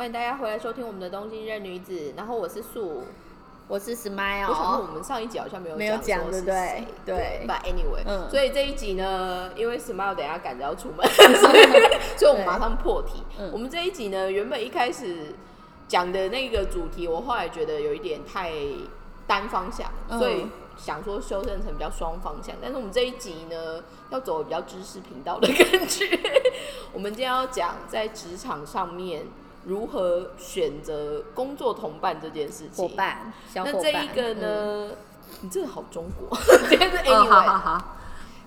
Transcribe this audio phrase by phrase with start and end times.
[0.00, 3.02] 欢迎大家回来收听我们的《东京热女子》，然后我是素。
[3.68, 11.62] 我是 Smile，我想说我们上一集好像没有没有讲对不对谁对，But anyway，、嗯所以这一集呢，因为 Smile 等下赶着要出门，所以
[12.16, 13.22] 所以我们马上破题。
[13.38, 15.34] 嗯我们这一集呢，原本一开始
[15.86, 18.54] 讲的那个主题，我后来觉得有一点太
[19.26, 20.46] 单方向，嗯所以
[20.78, 22.56] 想说修正成比较双方向。
[22.62, 26.18] 但是我们这一集呢，要走比较知识频道的感觉。
[26.94, 29.24] 我们今天要讲在职场上面
[29.64, 32.88] 如何选择工作同伴这件事情。
[32.88, 33.82] 伙伴，小伙那。
[33.82, 34.40] 这一个嗯？
[34.40, 34.96] 呢？
[35.42, 36.36] 你这个好中国，
[36.68, 37.96] 今天是哦，好好 anyway、好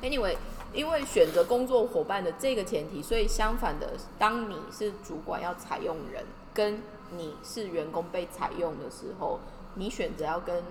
[0.01, 0.35] ，anyway，
[0.73, 6.81] 因为选择工作伙伴的这个前提，所以相反的，当你是主管要采用人，跟
[7.11, 9.39] 你是员工被采用的时候，
[9.75, 10.61] 你选择要跟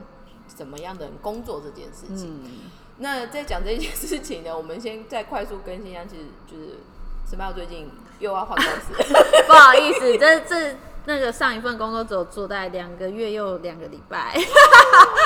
[0.55, 2.41] 什么样的人工作这件事情。
[2.45, 6.79] 嗯，那在讲这件事情呢，我们先再快速更新一下，其实就是
[7.33, 8.93] Smile 最近又要换公司，
[9.49, 14.39] 不好意思，这这那个上一份工作只有做在两个月又两个礼拜，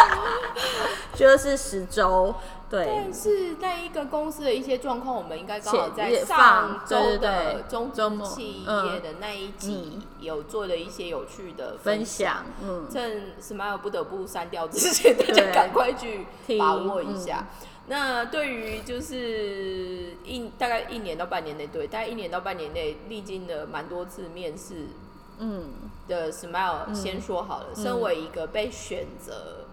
[1.14, 2.32] 就是十周，
[2.70, 2.86] 对。
[2.86, 12.44] 但，是在一个公司的一些状况，我们应该刚好在上周的对中周末的那一集有做了一些有趣的分享。
[12.62, 16.24] 嗯，趁 Smile 不得不删掉之前，大家赶快去
[16.56, 17.48] 把握一下。
[17.60, 24.86] 嗯那对于就是一大概一年到半年内，对，大概一年到半年内历经了蛮多次面试
[25.38, 25.72] 嗯，
[26.08, 29.66] 的 Smile，、先说好了，身为一个被选择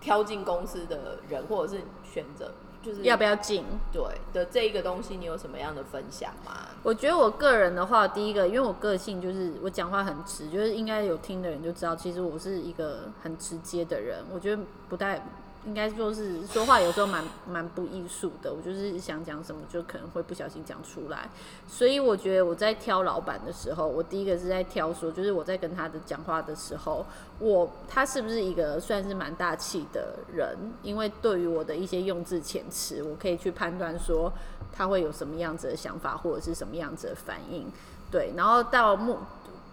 [0.00, 2.50] 挑进公司的人，或者是选择
[2.82, 3.64] 就是要不要进？
[3.92, 6.66] 对的这一个东西，你有什么样的分享吗？
[6.82, 14.24] 我觉得我个人的话，第一个，因为我个性就是我讲话很直，就是应该有听的人就知道，其实我是一个很直接的人。
[14.32, 15.22] 我觉得不太
[15.68, 21.28] 应该说是说话有时候蛮蛮不艺术的，我就是想讲什么就可能会不小心讲出来。
[21.68, 27.04] 所以我觉得我在挑老板的时候，我第一个是在挑说，就是我在跟他的讲话的时候，
[27.38, 30.56] 我他是不是一个算是蛮大气的人？
[30.82, 34.32] 因为对于我的一些用字遣词，我可以去判断说
[34.72, 37.70] 他会有什么样子的想法，或者是什么样子的反应。
[38.10, 39.18] 对，然后到目。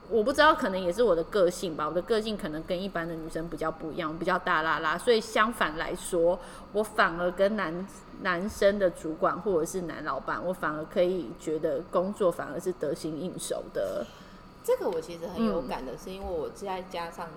[0.09, 1.87] 我不知道，可能也是我的个性吧。
[1.87, 6.39] 我的个性可能跟一般的女生比较不一样，比较大啦啦，所以相反来说，
[6.73, 7.87] 我反而跟男
[8.21, 14.05] 男生的主管或者是男老板，我反而可以觉得工作反而是得心应手的。
[14.63, 17.27] 这个我其实很有感的，是因为我再加上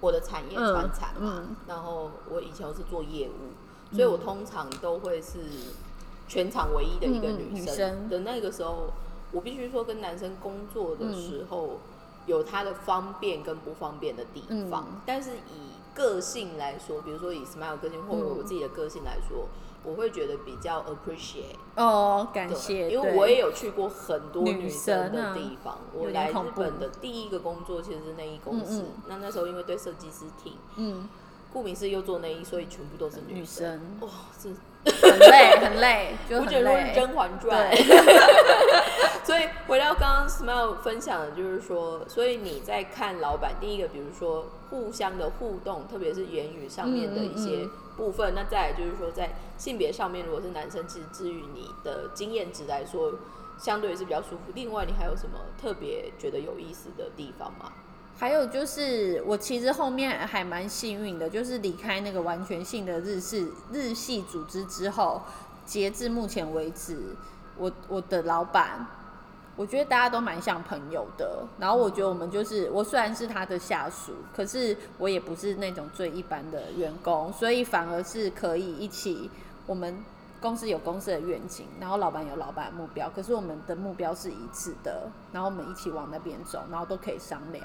[0.00, 5.38] 我的产业传产嘛，嗯嗯然后我以前是做业务，所以我通常都会是
[6.28, 8.92] 全场唯一的一个女生的那个时候，
[9.32, 11.78] 我必须说跟男生工作的时候、
[12.26, 15.00] 有它的方便跟不方便的地方，嗯。
[15.06, 19.48] 但是以个性来说，比如说以 Smile 个性或者嗯我自己的个性来说，
[19.82, 21.56] 我会觉得比较 appreciate。
[21.76, 25.78] 哦，感对谢，因为我也有去过很多女女生的地方。
[25.94, 31.08] 有我来日本的第一个工作其实是内衣公司，那那时候因为对设计师挺，嗯，
[31.56, 33.64] 顾名思义又做内衣，所以全部都是女女生。
[33.64, 34.08] 生哇、
[34.38, 34.50] 这
[35.08, 36.94] 很累，很累， 就很我觉得。
[36.94, 37.72] 甄嬛传》
[39.24, 53.14] 所以回到刚刚 Smile 分享的，就是说，所以你在看老板，第一个，比如说互相的互动，特别是言语上面的一嗯些部分，那再来就是说，在性别上面，如果是男生，其实至于你的经验值来说，
[53.58, 54.52] 相对是比较舒服。
[54.54, 57.72] 另外，你还有什么特别觉得有意思的地方吗？
[58.18, 65.20] 还有就是，我其实后面还蛮幸运的，就是离开那个完全性的日式日系组织之后，
[65.66, 66.96] 截至目前为止，
[67.58, 68.86] 我我的老板，
[69.54, 71.44] 我觉得大家都蛮像朋友的。
[71.58, 79.30] 然后我觉得我们就是，我虽然是他的下属，可是我也不是那种最一般的员工，所以反而是可以一起，
[79.66, 80.02] 我们
[80.46, 87.64] 公司有公司的愿景，然后老板有老板的目标，可是我们的目标是一致的，然后我们一起往那边走，然后都可以商量。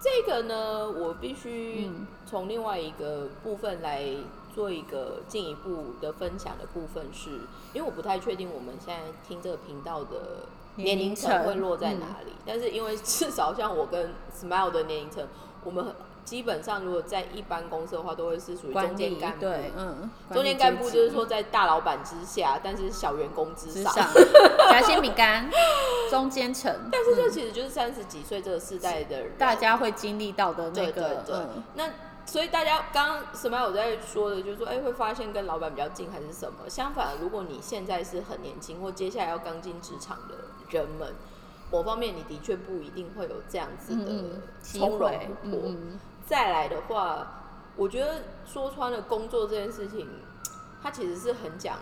[0.00, 4.04] 这个呢，我必须嗯从另外一个部分来
[4.52, 7.30] 做一个进一步的分享的部分是，
[7.72, 15.24] 因为我不太确定我们现在听这个频道的年龄层年龄层会落在哪里，但是因为 至少像我跟 Smile 的年龄层，
[15.62, 15.94] 我们
[16.24, 19.40] 基本上如果在一般公司的话，都会是属于中间干部。
[19.40, 23.94] 对，嗯，中间干部就是说在大老板之下，但是小员工之上。
[24.70, 25.50] 夹心饼干，
[26.10, 31.90] 中间层，但是这其实就是三十几岁这个世代的人，大家会经历到的那对个，对对，嗯，那
[32.24, 36.70] 所以大家刚刚 Smile 有在说的，就是说，哎、会发现跟老板比较近还是什么？
[36.70, 40.36] 相反，如果你现在是很年轻，或接下来要刚进职场的
[40.70, 41.12] 人们，
[41.72, 45.58] 某方面你的确不一定会有这样子的从容会，不迫。
[45.66, 46.00] 嗯嗯，
[46.30, 47.26] 再来的话，
[47.74, 50.06] 我觉得说穿了，工作这件事情，
[50.80, 51.76] 它其实是很讲。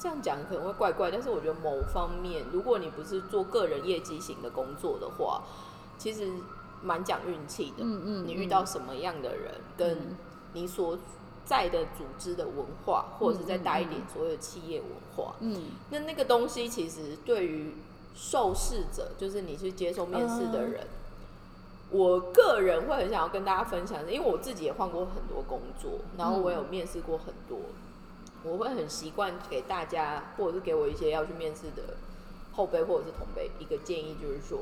[0.00, 5.44] 这样讲可能会怪怪，但是我觉得某方面，如果你不是做个人业绩型的工作的话，
[5.96, 6.32] 其其实
[6.82, 7.76] 蛮讲运气的。
[7.78, 10.16] 嗯嗯，你遇到什么样的人，跟
[10.52, 10.98] 你所
[11.44, 17.74] 在的组织的文化，或者是再大一点所有的企业文化，嗯那那个东西其实对于
[18.16, 20.86] 受试者，就是你去接受面试的人，
[21.90, 27.58] 我个人会很想要跟大家分享，因为我自己也换过很多工作，然后我有面试过很多，
[28.42, 31.94] 我会很习惯给大家，或者是给我一些要去面试的
[32.52, 34.58] 后辈或者是同辈一个建议，就是说，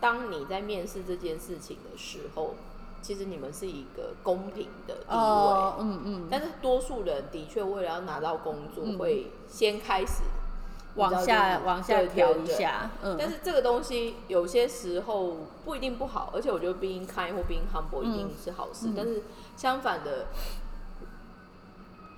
[0.00, 2.54] 当你在面试这件事情的时候，
[3.02, 5.16] 其实你们是一个公平的地位。
[5.16, 10.22] 哦，嗯嗯，但是多数人的确为了要拿到工作，嗯会先开始
[11.00, 18.88] 往下往下调一下，嗯，但是这个东西有些时候不一定不好，而且我觉得 being kind 或 being humble 一定是好事。
[18.88, 19.22] 嗯但是
[19.56, 20.26] 相反的，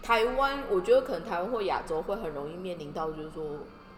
[0.03, 3.43] 台湾我觉得可能台湾或亚洲会很容易面临到，就是说，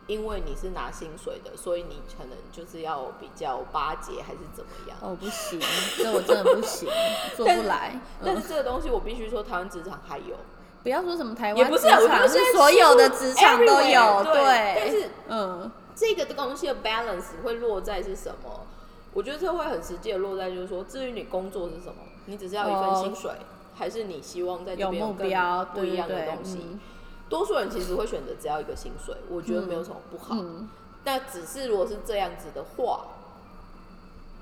[0.06, 4.96] 因为你是拿薪水的，所以你可能就是要比较巴结还是怎么样。
[5.00, 5.58] 哦不行，
[5.96, 6.88] 这我真的不行，
[7.36, 7.92] 做不来。
[8.20, 10.36] 嗯，但是这个东西我必须说，台湾职场还有，
[10.84, 18.66] 不要说什么台湾也不是，湾职场，我觉得现在是所有的职场都有，对，但是嗯这个东西的 balance 会落在是什么？
[19.12, 21.94] 我觉得这会很实际的落在就是说，至于你工作是什么，
[22.26, 23.32] 你只是要一份薪水，
[23.74, 26.58] 还是你希望在这有目标，不一样的东西？
[26.62, 26.80] 嗯
[27.26, 30.36] 多数人其实会选择只要一个薪水，我觉得没有什么不好。
[30.38, 30.68] 嗯
[31.04, 33.06] 那只是如果是这样子的话，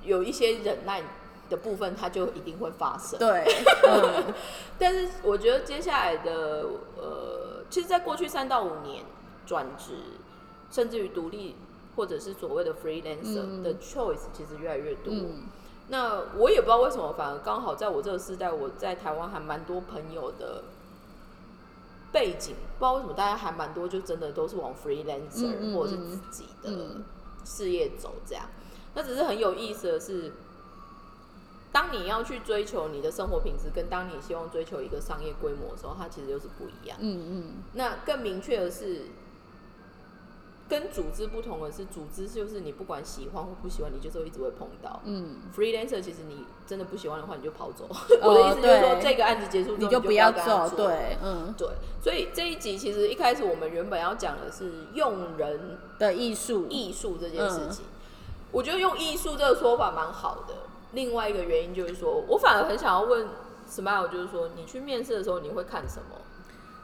[0.02, 1.00] 有一些忍耐
[1.52, 3.18] 的部分，它就一定会发生。
[3.18, 3.44] 对，
[3.86, 4.34] 嗯
[4.78, 6.64] 但是我觉得接下来的
[6.96, 9.04] 呃，其实，在过去三到五年
[9.46, 9.94] 转职，
[10.70, 11.54] 甚至于独立
[11.94, 15.12] 或者是所谓的 freelancer 嗯的 choice，其实越来越多。
[15.14, 15.44] 嗯
[15.88, 20.62] 那我也不知道为什么，反而刚好在我这个时代，我在台湾还蛮多朋友的
[22.12, 27.04] 背景，不知道为什么大家还蛮多，就真的都是往 freelancer、嗯嗯或者是嗯自己的嗯
[27.44, 28.44] 事业走这样。
[28.94, 30.32] 那只是很有意思的是，
[31.72, 36.98] 当你要去追求你的生活品质，跟当你希望追求一个商业规模的时候，它其实又是不一样。
[37.00, 39.06] 嗯嗯那更明确的是，
[40.68, 45.00] 跟组织不同的是，组织就是你不管喜欢或不喜欢，你就是会一直会碰到。
[45.04, 47.88] 嗯，freelancer 其实你真的不喜欢的话，你就跑走。
[48.20, 50.68] 我的意思就是说，这个案子结束之后，你就不要做。
[50.76, 51.68] 对，嗯对，
[52.02, 57.86] 所以这一集其实一开始我们原本要讲的是用人的艺术，艺术这件嗯事情。
[58.50, 60.54] 我觉得用艺术这个说法蛮好的。
[60.92, 63.28] 另外一个原因就是说，我反而很想要问
[63.68, 66.18] Smile，就是说你去面试的时候你会看什么？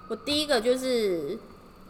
[0.08, 1.38] 我第一个就是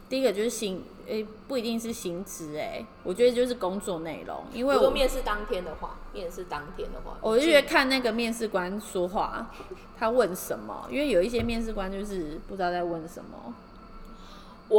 [0.09, 9.51] 第一个就是行，诶、不一定是行职，诶，我觉得就是工作内容，因为我面试当天的话，面试当天的话，我就觉得看那个面试官说话，
[9.97, 13.55] 他问什么，因为有一些面试官就是不知道在问什么，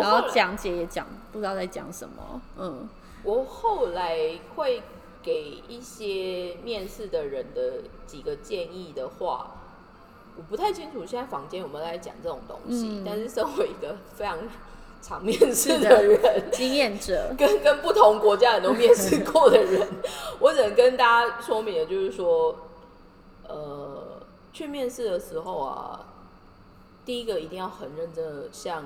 [0.02, 2.90] 然我讲解也讲不知道在讲什么，嗯
[3.24, 4.82] 我后来会
[5.30, 9.52] 给一些面试的人的几个建议的话，
[10.36, 13.04] 我不太清楚现在房间有没有在讲这种东西，嗯。
[13.06, 14.40] 但是身为一个非常
[15.04, 19.88] 常面试的人，经验者， 跟跟不同国家人都面试过的人，
[20.42, 22.56] 我只能跟大家说明的就是说，
[23.48, 26.08] 呃，去面试的时候啊，
[27.06, 28.84] 第一个一定要很认真的像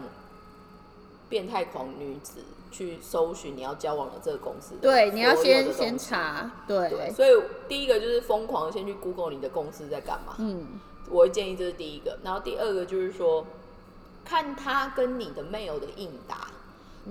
[1.30, 2.42] 变态狂女子
[2.74, 7.30] 去搜寻你要交往的这个公司的对，你要先先查，对，对，所以
[7.69, 10.68] 第一个就是疯狂先去 Google 你的公司在干嘛，嗯。
[11.09, 13.45] 我会建议这是第一个，然后第二个就是说，
[14.24, 16.47] 看他跟你的 mail 的应答，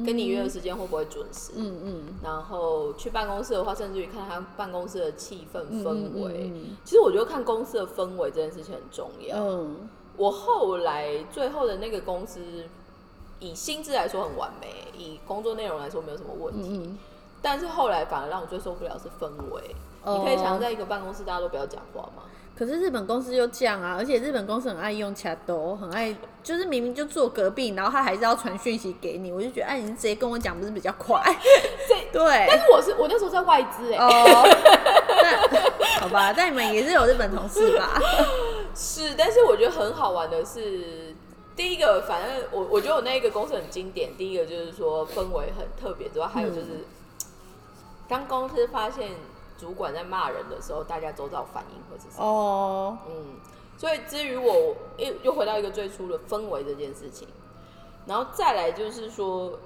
[0.05, 2.03] 跟你约的时间会不会准时，嗯嗯。
[2.25, 6.51] 然后去办公室的话，甚至于看他办公室的气氛嗯氛围。
[6.55, 9.37] 嗯其实我觉得看公司的氛围这件事情很重要。
[9.37, 9.89] 嗯。
[10.17, 12.41] 我后来最后的那个公司，
[13.43, 16.69] 以薪资来说很完美，以工作内容来说没有什么问题。
[16.71, 16.99] 嗯嗯，
[17.43, 19.61] 但是后来反而让我最受不了是氛围。
[20.05, 22.23] 哦你可以想象在一个办公室大家都不要讲话吗？
[22.57, 31.21] 可是日本公司就这样啊，而且日本公司很爱用 chat 都很爱，就是明明就坐隔壁，然后他还是要传讯息给你，我就觉得，哎，你直接跟我讲不是比较快？
[31.89, 34.11] 这 对，但是我是我那时候在外资哎、哦，
[35.23, 37.99] 那 好吧，但你们也是有日本同事吧？
[38.75, 41.15] 是，但是我觉得很好玩的是，
[41.55, 44.17] 第一个，反正我我觉得我那一个公司很经典。
[44.17, 46.85] 第一个就是说氛围很特别，之外还有就是，
[48.09, 49.13] 当公司发现
[49.59, 52.27] 主管在骂人的时候，大家周遭反应或者是什么？
[52.27, 53.37] 哦，嗯，
[53.77, 57.29] 所以至于我又又回到一个最初的氛围这件事情，
[58.07, 59.59] 然后再来就是说，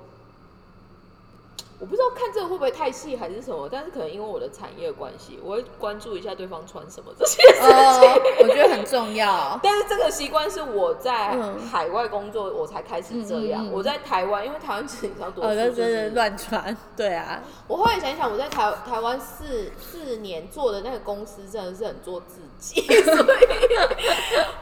[1.78, 7.68] 我不知道看这个会不会太细还是什么，但是可能因为我的产业关系，我会关注一下对方穿什么这些事情。
[7.68, 9.58] 哦，我觉得很重要。
[9.62, 13.70] 但是这个习惯是我在嗯海外工作我才开始这样。
[13.70, 23.18] 我在台湾，因为台湾其实你知道多是是乱穿，对啊，我后来想一想，我在台台湾四四年做的那个公司真的是很做自己， 所以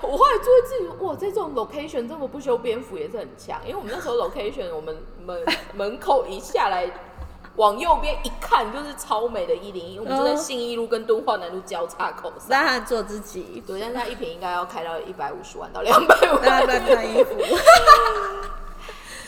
[0.00, 3.60] 我后来做自己，哇，在这种 location 这么不修边幅也是很强。
[3.64, 6.90] 因为我们那时候 location，我们门门口一下来，
[7.56, 12.48] 往右边一看就是超美的一零一，我们就在嗯信义路跟敦化南路交叉口上。
[12.48, 17.34] 让他做自己，对，但是它一瓶应该要开到一百五十万到两百让他万，乱穿衣服。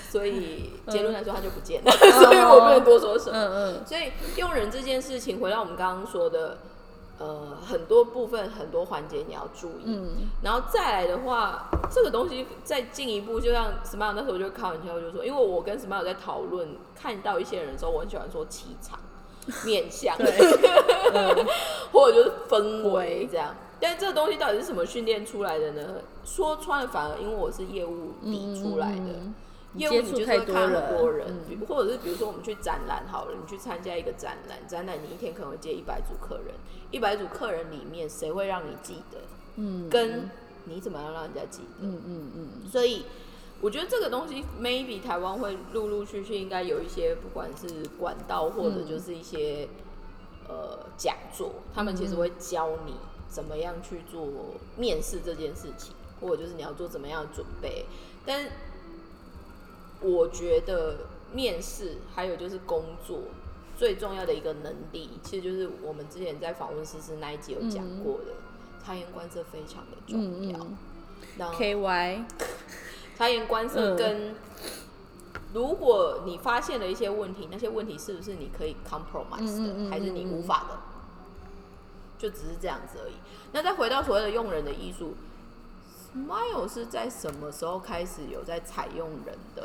[0.08, 3.36] 所以结论来说他就不见了，所以我不能多说什么。
[3.36, 6.56] 嗯嗯，所以用人这件事情，回到我们刚刚说的，
[7.18, 9.84] 呃，很多部分、很多环节你要注意。
[9.84, 18.98] 嗯，然后再来的话，这个东西再进一步，就像 Smile 那时候就开玩笑就说，因为我跟 Smile 在讨论，看到一些人的时候，我很喜欢说气场、
[19.64, 20.14] 面相，
[21.90, 23.54] 或者就是氛围这样。
[23.80, 25.82] 但是这个东西到底是什么训练出来的呢？
[26.24, 28.96] 说穿了，反而因为我是业务底出来的。
[28.96, 29.34] 嗯嗯嗯
[29.76, 31.26] 业务你就是会看很多人，
[31.68, 36.54] 或者是比如说我们去展览好了，你去参加一个展览，展览你一天可能会接一百组客人，
[36.90, 39.18] 一百组客人里面谁会让你记得？
[39.56, 40.28] 嗯，跟
[40.64, 41.86] 你怎么样让人家记得？
[41.86, 43.04] 嗯嗯嗯，所以
[43.60, 47.66] 我觉得这个东西，maybe 台湾会陆陆续续应该有一些，不管是
[47.98, 49.68] 管道或者就是一些、
[50.48, 52.94] 呃讲座，他们其实会教你
[53.28, 54.26] 怎么样去做
[54.76, 57.86] 面试这件事情，或者就是你要做怎么样的准备。
[58.26, 58.50] 但是
[60.00, 63.20] 我觉得面试还有就是工作
[63.76, 68.34] 最重要的一个能力，其实就是我们之前在访问思思那一集有讲过的，
[68.84, 70.58] 察言观色非常的重要。
[70.58, 70.76] 嗯
[71.38, 72.24] 然后 K Y，
[73.16, 74.34] 察言观色嗯跟，
[75.54, 80.78] 如果你发现了一些问题，那些问题是不是你可以 compromise 的，还是你无法的？
[82.18, 83.14] 就只是这样子而已。
[83.52, 85.14] 那再回到所谓的用人的艺术
[86.16, 89.62] ，Smile 是在什么时候开始有在采用人的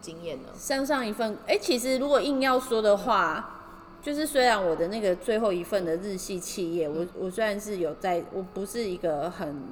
[0.00, 0.48] 经验呢？
[0.56, 3.60] 上上一份，哎、其实如果硬要说的话，
[4.02, 9.62] 就是虽然我的那个最后一份的日系企业，我我虽然是有在，我不是一个很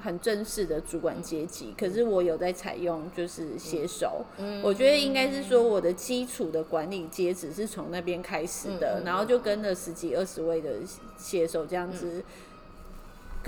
[0.00, 4.24] 很正式的主管阶级，可是我有在采用就是写手。
[4.38, 10.74] 嗯我觉得应该是说我的基础的管理阶级是从那边开始的，嗯嗯嗯然后就跟了十几二十位的
[11.16, 12.22] 写手这样子。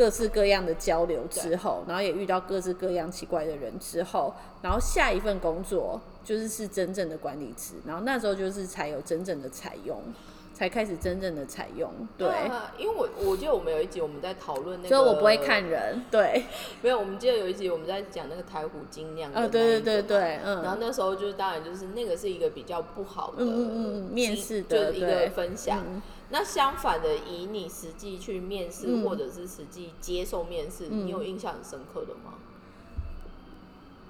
[0.00, 10.00] 各式各样的交流之后，然后也遇到各式各样奇怪的人之后，然后下一份工作就是是真正的管理职，然后那时候就是才有真正的采用，
[10.60, 16.44] 才开始真正的采用，对，啊因为我我记得我们有一集我们在讨论那个，所以我不会看人，对，
[16.82, 25.82] 没有，我们记得有一集我们在讲那个台虎精酿的啊，那对对对对，嗯，然后那时候就是当然就是那个是一个比较不好的嗯嗯嗯嗯面试的就一个分享。
[25.88, 26.02] 嗯。
[26.28, 29.02] 那相反的，以你实际去面试、嗯。
[29.02, 32.34] 或者是实际接受面试，嗯你有印象很深刻的吗？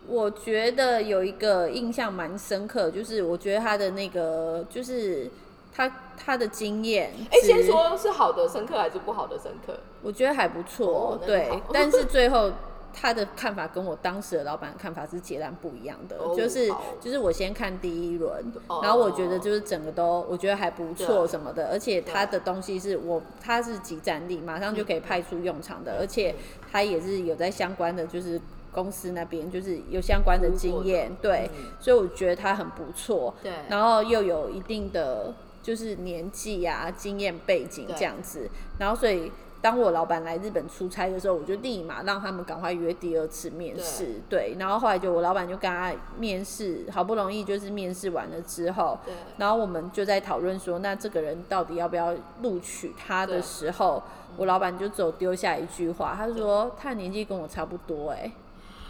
[0.09, 5.31] 我觉得有一个印象蛮深刻，就是我觉得他的那个就是
[5.73, 9.79] 他他的经验，哎、是先说是好的深刻还是不好的深刻？
[10.03, 12.51] 我觉得还不错，哦对，但是最后
[12.93, 16.69] 他的看法跟我当时的老板的看法是截然不一样的，哦就是
[17.01, 26.35] 就是我先看第一轮，哦然后我觉得就是整个都我觉得还不错什么的，而且他的东西是我他是集战力，马上就可以派出用场的，而且
[26.71, 28.41] 他也是有在相关的就是。
[28.73, 33.35] 公司那边就是有相关的经验，对，嗯所以我觉得他很不错。
[33.43, 38.49] 对然后又有一定的就是年纪啊、经验背景这样子，
[38.79, 39.31] 然后所以
[39.63, 49.15] 当我老板来日本出差的时候，我就立马让他们赶快约第二次面试，对，然后后来就我老板就跟他面试，好不容易就是面试完了之后，对。
[49.37, 54.03] 然后我们就在讨论说，那这个人到底要不要录取他的时候，
[54.39, 58.33] 我老板就只有丢下一句话，他说他的年纪跟我差不多、哎，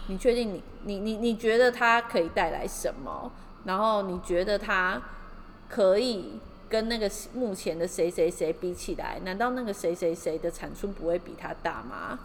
[0.06, 3.32] 你确定你你你你觉得他可以带来什么？
[3.64, 5.02] 然后你觉得他
[5.68, 6.38] 可以
[6.70, 12.18] 跟那个目前的谁谁谁比起来，难道那个谁谁谁的产出不会比他大吗？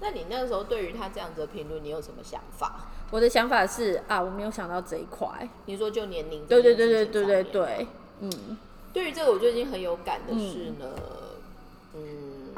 [0.00, 2.86] 那你那个时候对于他这样子的评论，你有什么想法？
[3.10, 5.48] 我的想法是啊，我没有想到这一块。
[5.66, 7.44] 你说就年龄，对对对对对对。
[7.44, 7.86] 对，
[8.20, 8.58] 嗯
[8.92, 10.86] 对于这个，我就已经很有感的是呢，
[11.94, 12.54] 嗯，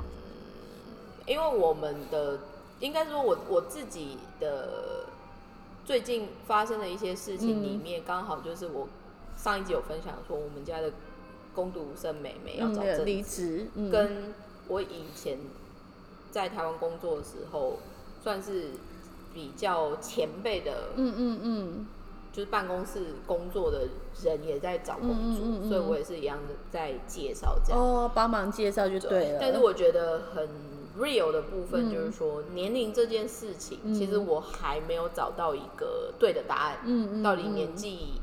[1.27, 2.39] 因为我们的
[2.81, 5.07] 应该说我我自己的
[5.85, 8.89] 最近发生的一些事情里面，刚、好就是我
[9.37, 10.93] 上一集有分享说，我们家的
[11.55, 14.35] 攻读生妹妹要找嗯，正离职，嗯，跟
[14.69, 15.39] 我以前
[16.31, 17.79] 在台湾工作的时候，
[18.23, 18.71] 算是
[19.33, 21.87] 比较前辈的嗯嗯嗯
[22.33, 23.87] 就是办公室工作的
[24.25, 27.81] 人也在找工作，嗯嗯嗯嗯所以我也是一样的在介绍这样。
[27.81, 29.39] 哦，帮忙介绍就对了。
[29.41, 30.49] 但是我觉得很
[30.99, 36.79] real 的部分嗯就是说，年龄这件事情，嗯其实我还没有找到一个对的答案。
[36.85, 38.21] 嗯嗯，到底嗯年纪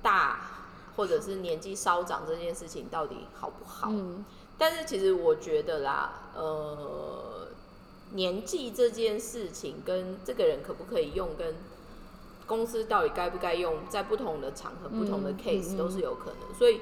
[0.00, 0.51] 大
[0.96, 3.88] 或者是年纪稍长这件事情到底好不好？
[3.90, 4.24] 嗯
[4.58, 7.48] 但是其实我觉得啦，呃，
[8.12, 11.56] 年纪这件事情跟这个人可不可以用，跟
[12.46, 16.54] 公司到底该不该用，在不同的场合、嗯不同的嗯 case 嗯都是有可能。
[16.56, 16.80] 所以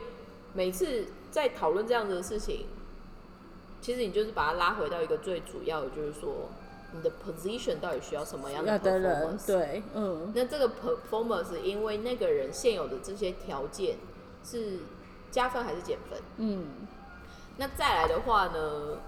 [0.52, 2.66] 每次在讨论这样子的事情，
[3.80, 6.50] 其实你就是把它拉回到一个最主要的，就是说
[6.92, 9.46] 你的 position 到底需要什么样的 performance。
[9.46, 13.96] 对，嗯那这个 performance 因为那个人现有的这些条件
[14.44, 14.78] 是
[15.30, 16.18] 加分还是减分？
[16.38, 16.66] 嗯
[17.56, 18.98] 那再来的话呢，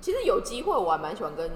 [0.00, 1.50] 其实有机会我还蛮喜欢跟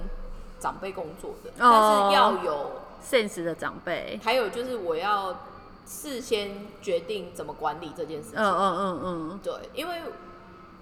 [0.58, 2.70] 长辈工作的，但是要有
[3.04, 5.40] ，，sense 的长辈，还有就是我要
[5.86, 8.38] 事先决定怎么管理这件事情。
[8.38, 10.00] 嗯嗯嗯嗯，对，因为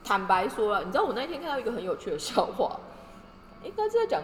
[0.04, 2.78] 坦白说了，你知道我那天看到一个很有趣的笑话，
[3.64, 4.22] 应该是在讲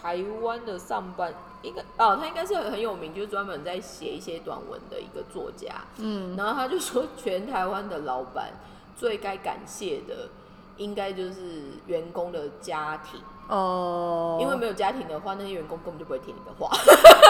[0.00, 5.74] 台湾的上班，应该哦，他应该是很有名，就是专门在写一些短文的一个作家。
[5.96, 8.52] 嗯，然后他就说，全台湾的老板
[8.96, 10.28] 最该感谢的，
[10.76, 16.70] 应该就是员工的家庭，哦，因为没有家庭的话，那些员工根本就不会听你的话。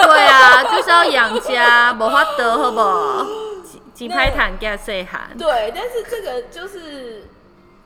[0.04, 3.24] 对啊，就是要养家，无法得好不好？
[3.64, 7.24] 几几拍谈给细喊，对，但是这个就是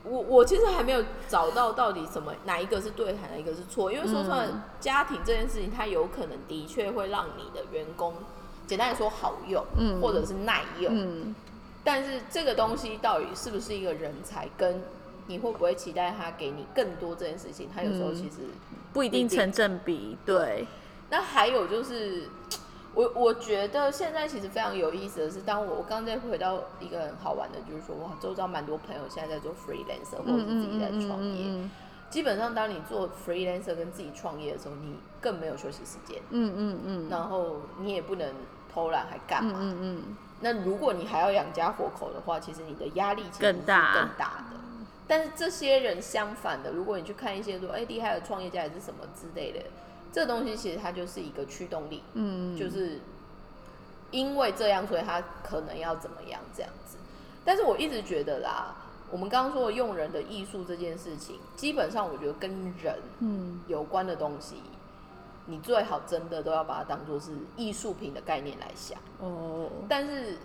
[0.03, 3.91] 我我其实还没有找到到底什么哪一个是对，哪一个是错。
[3.91, 8.13] 因为说穿了，嗯家庭这件事情，它有可能的确会让你的员工，
[8.67, 10.93] 简单来说好用，嗯或者是耐用。
[10.95, 11.35] 嗯
[11.85, 14.81] 但是这个东西到底是不是一个人才，跟
[15.27, 18.37] 你会不会期待他给你更多这件事情，他有时候嗯其实
[18.93, 20.65] 不一定成正比，对，
[21.09, 22.29] 那还有就是，
[22.93, 31.45] 我我觉得现在其实非常有意思的是，当我我刚刚再回到一个很好玩的，就是说，哇，周遭蛮多朋友现在在做 freelancer 或者是自己在创业。
[31.47, 31.71] 嗯
[32.13, 38.31] 基本上，当你做 freelancer 跟自己创业的时候，你更没有休息时间，嗯嗯嗯然后你也不能
[38.71, 39.57] 偷懒，还干嘛？
[39.59, 40.03] 嗯嗯
[40.39, 44.59] 那如果你还要养家活口的话，其实你的压力其实是更大更大的。
[45.07, 49.61] 但是这些人相反的，如果你去看一些说，哎、厉害的创业家还是什么之类的，
[50.13, 53.01] 这东西其实它就是一个驱动力，嗯，就是
[54.11, 56.97] 因为这样，所以他可能要怎么样这样子。
[57.43, 58.75] 但是我一直觉得啦，
[59.11, 62.49] 我们刚刚说的用人的艺术这件事情，基本上我觉得跟
[62.81, 64.61] 人嗯有关的东西，
[65.47, 68.97] 你最好真的都要把它当做是艺术品的概念来想。
[69.19, 70.37] 哦，但是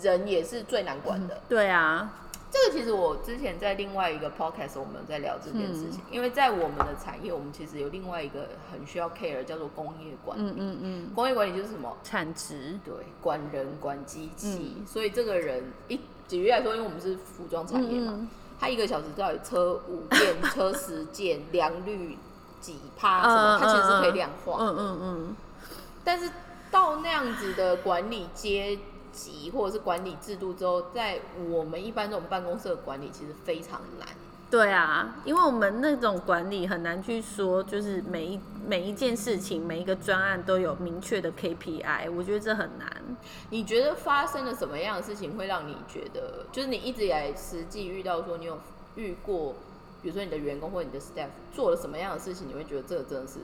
[0.00, 1.40] 人也是最难管的。
[1.48, 2.10] 对啊，
[2.52, 10.42] 这个其实我之前在另外一个 podcast 我们在聊这件事情，因为在我们的产业，我们其实有另外一个很需要 care 叫做工业管理。
[10.42, 11.96] 嗯嗯嗯，工业管理就是什么？
[12.04, 14.86] 产值，对，管人管机器，嗯。
[14.86, 18.28] 所以这个人一举例来说，因为我们是服装产业嘛，嗯
[18.60, 22.16] 他一个小时到底车五件、车十件，良率
[22.60, 24.58] 几趴什么，嗯他其实是可以量化。
[24.60, 25.36] 嗯嗯嗯，
[26.04, 26.30] 但是
[26.70, 28.78] 到那样子的管理阶
[29.12, 34.08] 级或者是管理制度之后，在我们一般这种办公室的管理，其实非常难。
[34.50, 43.16] 对啊，因为我们那种管理很难去说，就是每一每一件事情、每一个专案都有明确的 KPI，我觉得这很难。
[43.48, 48.58] 你觉得发生了什么样的事情会让你觉得，就是你一直以来实际遇到说，你有
[48.96, 49.54] 遇过，
[50.02, 53.38] 比如说你的员工或者你的 staff 做了什么样的事情，你会觉得这个真的是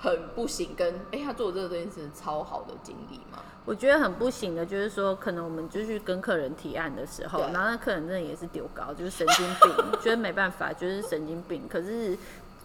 [0.00, 3.42] 很不行，跟哎、他做这个这件事超好的经历吗？
[3.64, 11.68] 我觉得很不行的，就是说，可能我们就去跟客人提案的时候，然后那客人真的也是丢高，就是神经病， 觉得没办法，就是神经病。
[11.68, 12.16] 可是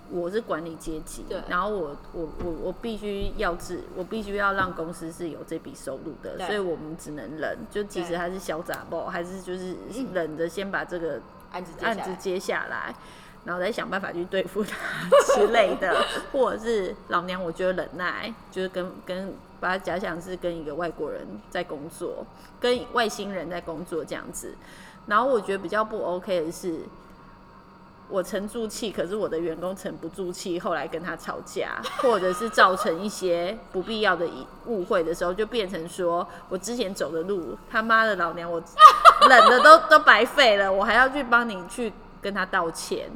[0.09, 8.17] 我是管理阶级，然后我我我我必须要治，我必须要让公司是有这笔收入的，所以我们只能忍，就即使对。
[8.17, 9.75] 他是小杂包，还是就是
[10.13, 11.19] 忍着先把这个
[11.51, 12.95] 案子案子接下来，
[13.45, 14.75] 然后再想办法去对付他
[15.35, 15.93] 之类的，
[16.31, 22.25] 或者是老娘我觉得忍耐，就是跟跟把它假想是跟一个外国人在工作，
[22.59, 24.55] 跟外星人在工作这样子。
[25.07, 26.79] 然后我觉得比较不 OK 的是，
[28.07, 38.63] 我沉住气，可是我的员工沉不住气，后来跟他吵架，或者是造成一些不必要的疑误会的时候，就变成说我之前走的路，他妈的老娘我
[39.29, 43.09] 忍的都都白费了，我还要去帮你去跟他道歉。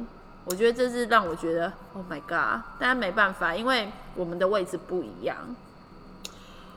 [0.48, 5.36] 我觉得这是让我觉得 Oh my God，但没办法，因为我们的位置不一样。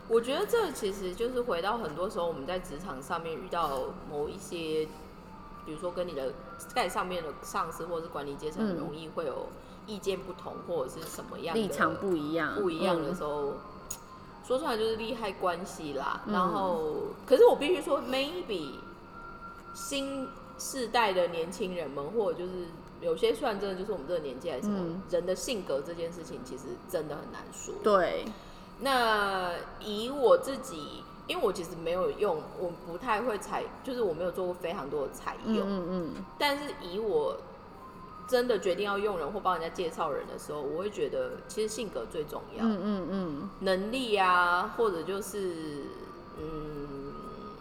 [0.10, 4.86] 我觉得这其实就是回到很多时候我们在职场上面遇到某一些，
[5.65, 6.34] 比如说跟你的
[6.73, 9.47] 在上面的上司或者是管理阶层，容易会有
[9.88, 13.29] 意见不同或者是什么样的立场不一样，不一样的嗯时候，
[14.45, 16.21] 说说出来就是利害关系啦。
[16.25, 16.93] 嗯然后，
[17.25, 18.71] 可是我必须说，maybe
[19.73, 20.27] 新
[20.60, 22.65] 世代的年轻人们，或者就是
[23.02, 25.02] 有些虽然真的就是我们这个年纪来说，嗯。
[25.10, 27.74] 人的性格这件事情其实真的很难说。
[27.84, 28.26] 对，
[28.80, 35.68] 那以我自己，因为我其实没有用，我不太会采，就是我没有做过非常多的采嗯用。
[35.68, 37.38] 嗯嗯，但是以我
[38.28, 45.84] 真的决定要用人或帮人家介绍人的时候，我会觉得其实性格最重要，嗯嗯嗯，能力啊，或者就是
[46.40, 47.14] 嗯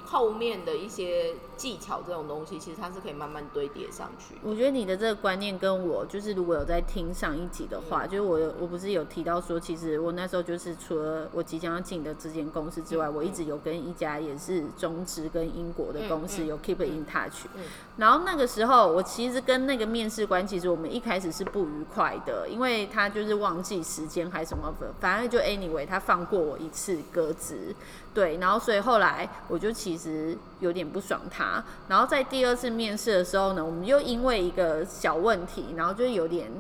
[0.05, 4.35] 后面的一些技巧这种东西，其实它是可以慢慢堆叠上去。
[4.43, 17.45] 我觉得你的这个观念跟我就是，如果有在听上一集的话，就是我有我不是有提到说，其实我那时候就是除了我即将要进的这间公司之外，我一直有跟一家也是中资跟英国的公司有 keep in touch。
[17.55, 17.61] 嗯
[17.99, 27.75] 然后那个时候，我其实跟那个面试官，其实我们一开始是不愉快的，因为他就是忘记时间还是什么的，反正就 anyway，他放过我一次鸽子，
[28.15, 31.50] 对，然后所以后来我就其实有点不爽他，
[31.89, 36.51] 然后在第二次面试的时候呢，我们又因为一个小问题，然后就有点。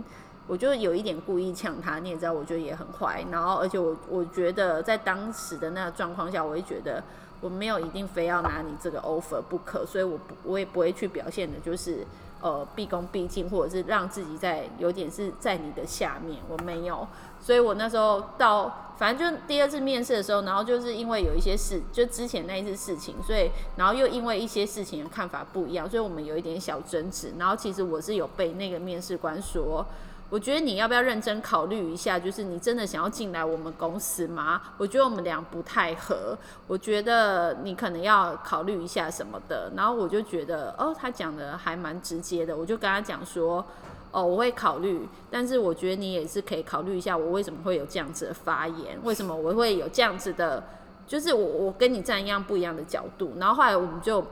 [0.46, 3.24] 我就有一点故意呛他，你也知道，我觉得也很坏。
[3.30, 7.00] 然后，而且我我觉得在当时的那个状况下，我也觉得
[7.40, 12.04] 我没有一定非要拿你这个 offer 不可，所以我不我也不会去表现的就是
[12.40, 17.06] 呃毕恭毕敬，或者是让自己在有点是在你的下面，我没有。
[17.40, 27.32] 所以我那时候到反正就第二次面试的时候，然后就是因为有一些事，就之前那一次事情，所以然后又因为一些事情的看法不一样，所以我们有一点小争执。
[27.38, 29.86] 然后其实我是有被那个面试官说。
[30.30, 32.16] 我觉得你要不要认真考虑一下？
[32.16, 34.62] 就是你真的想要进来我们公司吗？
[34.78, 36.38] 我觉得我们俩不太合，
[36.68, 39.72] 我觉得你可能要考虑一下什么的。
[39.76, 43.64] 然后我就觉得，哦，他讲的还蛮直接的，我就跟他讲说，
[44.12, 50.62] 哦，我会考虑，但是我觉得你也是可以考虑一下，我为什么会有这样子的发言，为什么我会有这样子的，
[51.08, 53.32] 就是我我跟你站一样不一样的角度。
[53.38, 54.24] 然后后来我们就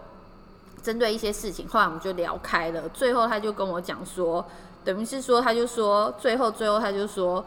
[0.81, 2.89] 针对一些事情，后来我们就聊开了。
[2.91, 4.47] 最后他就跟我讲说。
[4.88, 7.44] 等于是说，他就说，最后最后他就说，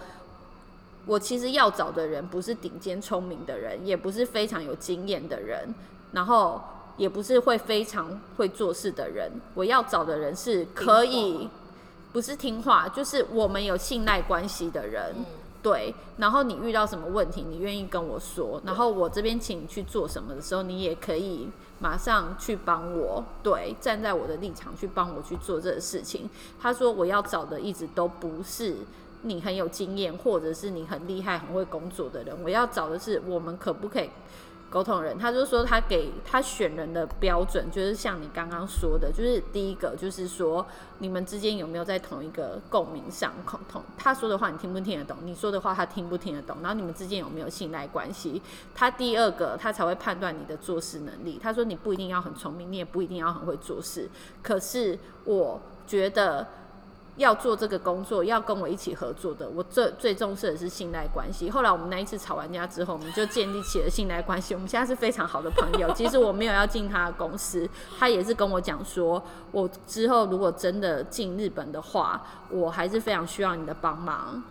[1.08, 5.73] 我其实要找的人不是顶尖聪明的人，也不是非常有经验的人，
[6.12, 6.62] 然后
[6.97, 11.49] 也不是会非常会做事的人，我要找的人是可以，
[12.13, 15.15] 不是听话，就是我们有信赖关系的人。
[15.17, 15.25] 嗯
[15.63, 21.49] 对，然后你遇到什么问题，你愿意跟我说，然后我这边请你去做什么的时候，你也可以
[21.82, 26.30] 马上去帮我，对，站在我的立场去帮我去做这个事情。
[26.62, 28.76] 他说我要找的一直都不是
[29.24, 34.10] 你很有经验，或者是你很厉害、很会工作的人，我要找的是我们可不可以
[34.71, 35.15] 沟通人。
[35.19, 40.65] 他就说他给他选人的标准，就是像你刚刚说的，就是第一个就是说
[40.99, 48.41] 你们之间有没有在同一个共鸣上共同，他说的话你听不听得懂，你说的话他听不听得懂，然后你们之间有没有信赖关系？
[48.73, 51.38] 他第二个他才会判断你的做事能力。
[51.43, 54.10] 他说你不一定要很聪明，你也不一定要很会做事，
[54.41, 56.47] 可是我觉得。
[57.17, 61.50] 要做这个工作，要跟我一起合作的，我最最重视的是信赖关系。
[61.50, 64.54] 后来我们那一次吵完架之后，我们就建立起了信赖关系。
[64.54, 65.91] 我们现在是非常好的朋友。
[65.95, 67.69] 其实我没有要进他的公司，
[68.00, 69.21] 他也是跟我讲说，
[69.52, 74.43] 我之后如果真的进日本的话，我还是非常需要你的帮忙。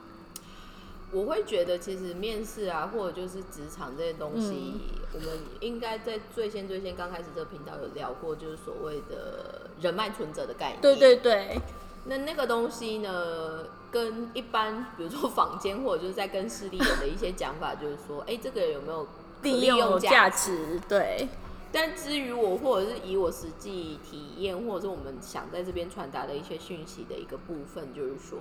[1.13, 4.81] 我会觉得，其实面试啊，或者就是职场这些东西，
[5.13, 10.81] 我们应该在最先最先刚开始这个频道有聊过，就是所谓的人脉存折的概念。
[10.81, 11.61] 对对对，
[12.05, 19.07] 那那个东西呢，跟一般比如说坊间或者就是在跟势利人的一些讲法，就是说，哎、这个有没有
[19.43, 20.79] 利利用用价值？
[20.79, 21.29] 值，对，
[21.71, 28.39] 但至于我，或者是以我实际体验，或者是我们想在这边传达的一些讯息的一个部分，就是说，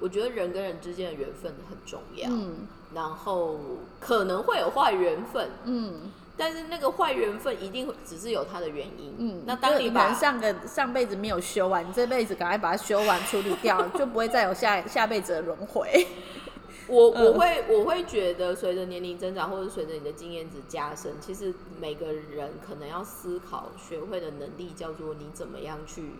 [0.00, 2.28] 我觉得人跟人之间的缘分很重要。
[2.30, 3.58] 嗯然后
[4.00, 9.14] 可能会有坏缘分，嗯但是那个坏缘分一定只是有它的原因。
[9.18, 9.42] 嗯。
[9.46, 16.06] 那当你把上个上辈子没有修完，你这辈子赶快把它修完处理掉，就不会再有下下辈子的轮回。
[16.88, 26.12] 我嗯我会我会觉得，随着年龄增长，或者随着你的经验值加深，其实每个人可能要思考、学会的能力，叫做你怎么样去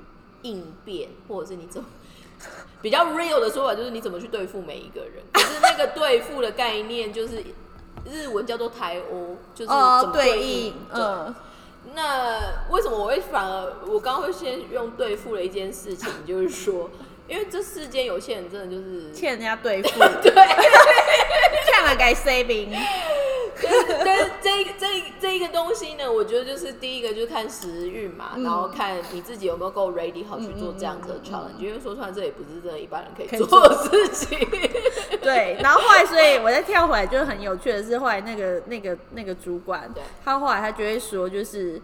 [0.42, 1.87] 应变，或者是你怎么
[2.83, 5.22] 比较 real 的说法，就是你怎么去对付每一个人。
[5.33, 7.44] 可是那个对付的概念，就是
[8.04, 10.72] 日文叫做台欧，就是怎哦，么对应应，。
[10.92, 11.02] 对。
[11.02, 11.35] 嗯。
[11.94, 12.38] 那
[12.70, 16.90] 为什么我会反而我刚刚会先用对付的一件事情，就是说，
[17.28, 20.32] 因为这世间有些人真的就是欠人家对付， 对，
[21.64, 22.68] 欠了该 saving，
[24.05, 34.38] 但是这这一这一个东西呢，我觉得就是第一个就是看时运嘛，然后看你自己有没有够 ready 好去做这样子的 challenge，因为说出来这也不是真的一般人可以做的事情。
[35.23, 39.90] 对，然后后来，所以我再跳回来，就是很有趣的是，后来那个那个那个主管，
[40.25, 41.81] 他后来他就会说，就是，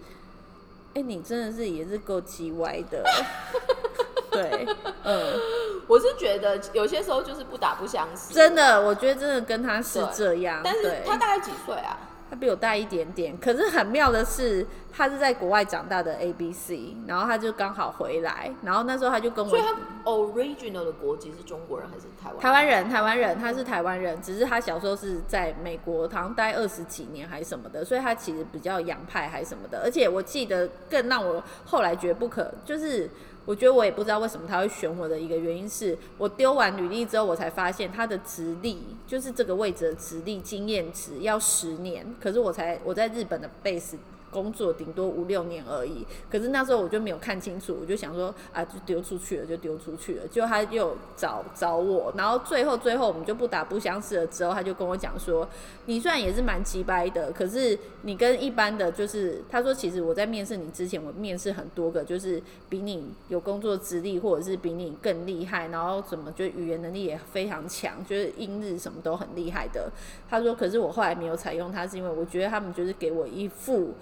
[0.95, 3.03] 哎，你真的是也是够叽歪的。
[4.33, 4.67] 对，
[5.05, 5.41] 嗯，
[5.87, 8.33] 我是觉得有些时候就是不打不相识。
[8.33, 10.61] 真的，我觉得真的跟他是这样。
[10.65, 11.99] 但是他大概几岁啊？
[12.31, 13.37] 他比我大一点点。
[13.37, 19.51] 可是很妙的是，他是在国外长大的 A B C，然后他就刚好回来，然后那时候他就跟我。
[19.51, 19.77] 所以他
[20.11, 22.39] original 的国籍是中国人还是台湾？
[22.41, 29.83] 台湾人，台湾人，他是台湾人，只是他小时候是在美国，好像待二十几年还是什么的，所以他其实比较洋派还是什么的。
[29.85, 33.11] 而且我记得更让我后来觉得不可，就是。
[33.45, 43.97] 我觉得我也不知道为什么他会选我的一个原因是我丢完履历之后，我才发现他的职历就是这个位置的职历经验值要十年，可是我才我在日本的 base。
[44.33, 50.27] 工作顶多五六年而已，可是那时候我就没有看清楚，我就想说啊，就丢出去了，就丢出去了。
[50.29, 54.27] 就他又找找我，然后最后最后我们就不打不相识了。
[54.27, 55.47] 之后他就跟我讲说，
[55.85, 69.91] 你虽然也是蛮急掰的，可是你跟一般的，就是他说其实我在面试你之前，我面试很多个，就是比你有工作资历，或者是比你更厉害，然后怎么就语言能力也非常强，就是英日什么都很厉害的。
[70.31, 73.93] 他说，可是我后来没有采用他，是因为我觉得他们就是给我一副。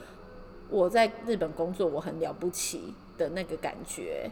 [0.70, 4.30] 我在日本工作，我很了不起的那个感觉。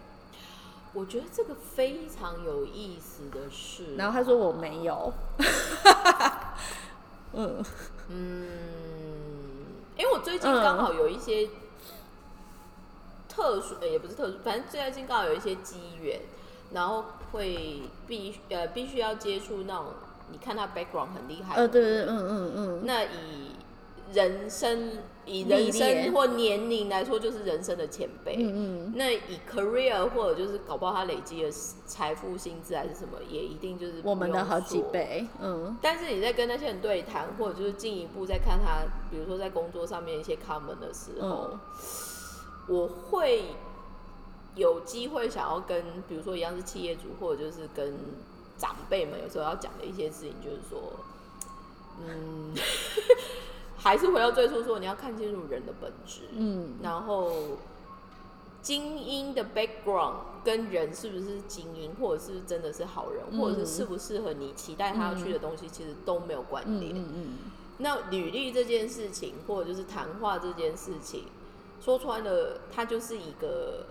[0.94, 5.12] 我觉得这个非常有意思的是，然后他说我没有。
[7.35, 7.62] 嗯
[8.09, 8.46] 嗯，
[9.96, 11.48] 因为我最近刚好有一些
[13.29, 16.20] 特殊，也不是特殊，反正最近刚好有一些机缘，
[16.72, 19.87] 然后会必呃必须要接触那种，
[20.31, 23.57] 你看他 background 很厉害，呃对对嗯嗯嗯，那以。
[24.11, 24.92] 人生
[25.28, 28.36] 以人生或年龄来说，就是人生的前辈。
[28.38, 28.92] 嗯嗯。
[28.96, 31.50] 那以 career 或者就是搞不好他累积的
[31.86, 35.26] 财富、薪资还是什么，也一定就是我们的好几倍。
[35.40, 35.76] 嗯。
[35.82, 41.58] 但是你在跟那些人对谈，或者就是进一步在看他，比如说在工作上面一些 common 的时候，
[42.66, 43.44] 我会
[44.54, 47.94] 有机会想要跟，比如说一样是企业主，或者就是跟
[48.56, 50.80] 长辈们有时候要讲的一些事情，就是说，
[52.06, 52.54] 嗯。
[53.78, 57.32] 还是回到最初说，你要看清楚人的本质，嗯，然后
[58.60, 60.14] 精英的 background
[60.44, 66.92] 跟人是不是精英，或者是真的是好人，或者是适不适合你期待他要去的东西，其实都没有关联。
[66.94, 67.28] 嗯嗯。
[67.78, 71.26] 那履历这件事情，或者就是谈话这件事情，
[71.80, 73.86] 说穿了，它就是一个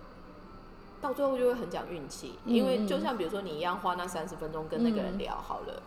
[1.00, 5.82] 到最后就会很讲运气，因为就像比如说你一样花那三十分钟跟那个人聊好了。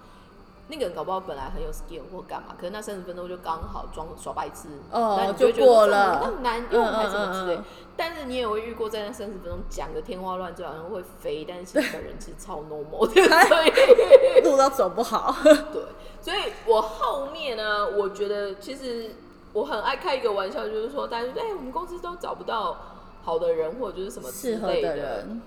[0.68, 7.60] 那个人搞不好本来很有 skill 或干嘛，可是那三十分钟就刚好装耍白痴，哦，就过了，那难用还是什么之类。
[7.98, 13.06] 但是你也会遇过，在那三十分钟讲的天花乱坠，好像会飞，但是其实本人其实超 normal，
[14.44, 15.36] 路都走不好。
[15.44, 15.84] 对，
[16.22, 19.12] 所以我后面呢，我觉得其实
[19.54, 22.78] 我很爱开一个玩笑，就是说，大家说，哎，我们公司都找不到
[23.24, 24.96] 好的人，或者就是什么之类的。
[24.96, 25.42] 人，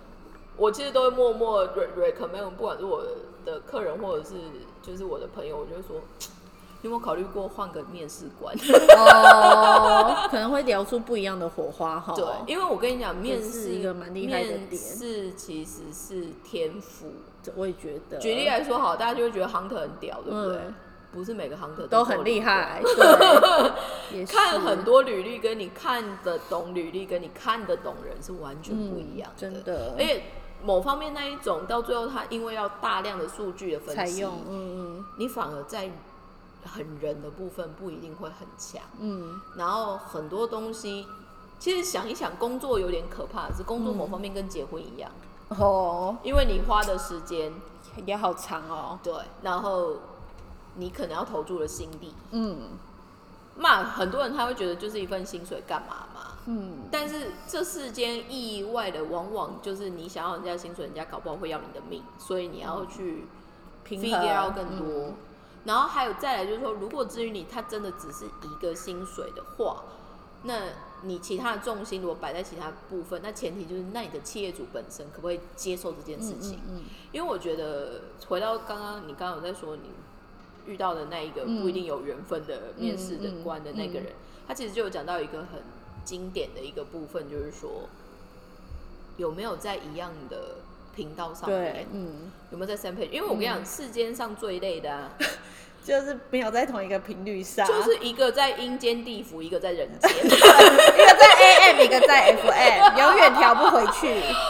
[0.57, 3.03] 我其实都会默默 recommend，不管是我
[3.45, 4.35] 的客人或者是。
[4.87, 5.97] 就是我的朋友，我就会说，
[6.83, 8.55] 有没有考虑过换个面试官？
[8.99, 12.13] 哦， 可能会聊出不一样的火花哈。
[12.15, 17.07] 对，因为我跟你讲，面试一个蛮厉害的点，面试其实是天赋。
[17.57, 18.19] 我也觉得。
[18.19, 20.61] 举例来说，好，大家就会觉得 hunter 很屌，对不对？
[21.11, 22.83] 不是每个 hunter 都很厉害。
[24.29, 29.95] 看很多履历，跟你看得懂履历，跟你看得懂人是完全不一样的，真的。
[29.99, 30.23] 而且。
[30.65, 35.91] 某方面那一种，到最后他因为要大量的数据的分析，嗯嗯，你反而在
[36.65, 41.07] 很人的部分不一定会很强，嗯，然后很多东西，
[41.59, 45.11] 其实想一想，工作有点可怕，是工作某方面跟结婚一样，
[45.51, 47.53] 哦，因为你花的时间。
[48.07, 49.93] 也好长哦，对，然后
[50.75, 52.71] 你可能要投注的心力，嗯。
[53.55, 56.14] 那，很多人他会觉得就是一份薪水干嘛嘛？
[56.47, 63.25] 嗯，但是这世间意外的往往就是你想要人家薪水，人家搞不好会要你的命，所以你要去
[63.83, 65.15] 平衡更多。
[65.65, 69.85] 然后还有再来就是说，如果至于你他真的只是一个薪水的话，
[70.43, 70.61] 那
[71.03, 76.61] 你其他的重心如果摆在其他部分，那前提就是那你的企业主本身可不可以接受这件事情？
[76.69, 79.91] 嗯，因为我觉得回到刚刚你刚刚有在说你。
[80.67, 84.15] 遇到的那一个不一定有缘分的面试的官的那个人，
[84.49, 85.61] 他其实就有讲到一个很
[86.05, 87.89] 经典的一个部分，就是说
[89.17, 90.57] 有没有在一样的
[90.95, 93.07] 频道上面，嗯，有没有在三配？
[93.07, 95.11] 因为我跟你讲，世间上最累的，
[95.85, 100.11] 就是没有在同一个频率上，就是一个在阴间地府，一个在人间。
[100.17, 104.09] 一个在 AM，一个在 FM， 永远调不回去。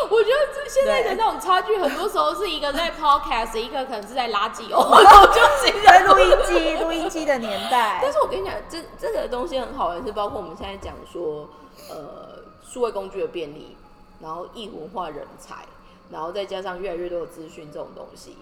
[0.08, 5.02] 我觉得这现在的那种差距，很多时候是一个在 Podcast，一个可能是在垃圾哦，
[5.34, 7.98] 就是在录音机、录音机的年代。
[8.00, 11.48] 但是我跟你讲，这这个东西很好玩，是包括我们现在讲说，
[11.90, 13.76] 呃，数位工具的便利，
[14.20, 15.66] 然后异文化人才，
[16.12, 18.36] 然后再加上越来越多的资讯这种东西。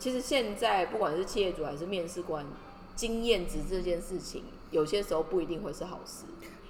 [0.00, 2.44] 其实现在不管是企业主还是面试官，
[2.96, 6.24] 经验值这件事情，有些时候不一定会是好事，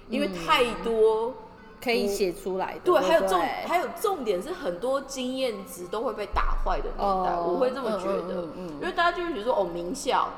[0.09, 1.33] 因为太多
[1.81, 2.81] 可以写出来的。
[2.83, 10.29] 对，还有重对还有重点是很多经验值都会被打坏的年代，哦我会这么觉得，因为大家就会觉得说哦名校，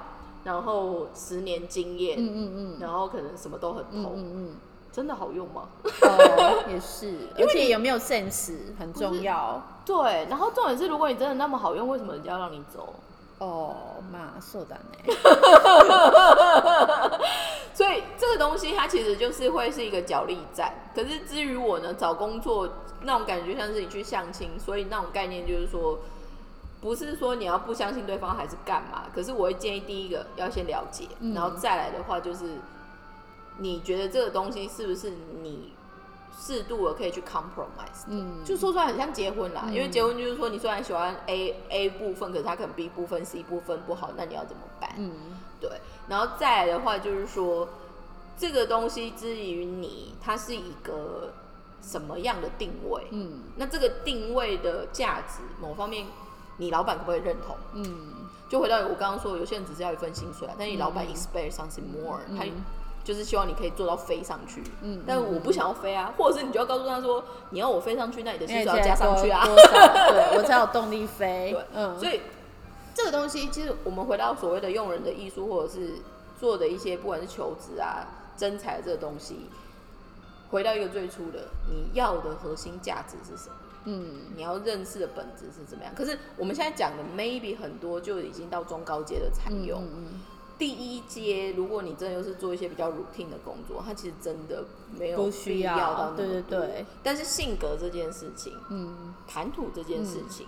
[0.44, 2.78] 然后十年经验，嗯嗯嗯。
[2.80, 4.56] 然后可能什么都很嗯通，嗯
[4.93, 5.69] 真的好用吗？
[5.85, 9.63] 嗯，哦，也是， 而且有没有 sense 很重要。
[9.85, 12.95] 对，然后重点是如果你真的那么好用，为什么人家要让你走？
[13.39, 15.15] 哦，嘛，そうだね。
[17.73, 20.75] 所以这个东西它其实就是会是一个角力战。
[20.93, 22.69] 可是至于我呢，找工作
[23.03, 26.01] 那种感觉像是你去相亲，所以那种概念就是说，
[26.81, 29.05] 不是说你要不相信对方还是干嘛。
[29.15, 32.57] 可是我会建议第一个要先了解，嗯然后再来的话就是，
[33.58, 35.12] 你觉得这个东西是不是
[35.42, 35.74] 你
[36.40, 38.06] 适度的可以去 compromise？
[38.08, 44.90] 嗯，就说出来很像结婚啦，嗯因为结婚就是说你虽然喜欢 A A 部分，可是他可能 B 部分、C 部分不好，那你要怎么办？
[44.98, 45.12] 嗯
[45.62, 45.70] 对，
[46.08, 47.70] 然后再来的话就是说，
[48.38, 51.32] 这个东西之于你，它是一个
[51.82, 53.04] 什么样的定位？
[53.12, 56.06] 嗯那这个定位的价值，某方面
[56.58, 57.56] 你老板可不可以认同？
[57.74, 57.86] 嗯
[58.50, 62.44] 就回到我刚刚说，有些人只是要一份薪水啊，但你老板嗯 expect something more，、嗯他
[63.04, 64.64] 就是希望你可以做到飞上去。
[64.82, 69.44] 嗯但我不想要飞啊，或者是你就要告诉他说，你要我飞上去，那你的薪水要加上去啊。
[69.46, 71.52] 对我才有动力飞。
[71.56, 72.22] 对，嗯，所以
[72.96, 75.96] 这个东西，其实我们回到所谓的用人的艺术，或者是
[76.40, 79.48] 做的一些不管是求职啊、真才这个东西，
[80.50, 83.56] 回到一个最初的，你要的核心价值是什么？
[83.86, 85.94] 嗯你要认识的本质是怎么样？
[85.94, 89.84] 可是我们现在讲的 maybe 很多就已经到中高阶的采嗯用。
[89.84, 90.22] 嗯
[90.58, 94.64] 第一阶，如果你真的又是做一些比较 routine 的工作，它其实真的
[94.98, 96.60] 没有不需必要要到那么对对多。
[96.60, 96.86] 对。
[97.02, 99.14] 但是性格这件事情，嗯。
[99.28, 100.48] 谈吐这件事情，